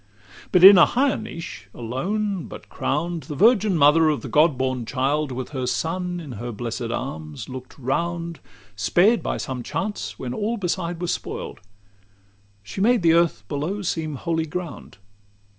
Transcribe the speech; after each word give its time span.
LXI 0.01 0.47
But 0.51 0.63
in 0.63 0.77
a 0.79 0.85
higher 0.87 1.15
niche, 1.15 1.69
alone, 1.75 2.47
but 2.47 2.69
crowned, 2.69 3.21
The 3.21 3.35
Virgin 3.35 3.77
Mother 3.77 4.09
of 4.09 4.23
the 4.23 4.29
God 4.29 4.57
born 4.57 4.83
Child, 4.83 5.31
With 5.31 5.49
her 5.49 5.67
Son 5.67 6.19
in 6.19 6.31
her 6.31 6.51
blessed 6.51 6.89
arms, 6.89 7.47
look'd 7.47 7.77
round, 7.77 8.39
Spared 8.75 9.21
by 9.21 9.37
some 9.37 9.61
chance 9.61 10.17
when 10.17 10.33
all 10.33 10.57
beside 10.57 10.99
was 11.01 11.11
spoil'd; 11.13 11.59
She 12.63 12.81
made 12.81 13.03
the 13.03 13.13
earth 13.13 13.47
below 13.47 13.83
seem 13.83 14.15
holy 14.15 14.47
ground. 14.47 14.97